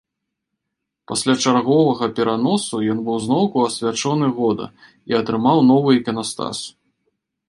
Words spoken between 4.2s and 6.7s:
года і атрымаў новы іканастас.